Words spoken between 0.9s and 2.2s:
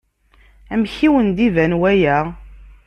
i wen-d-iban waya?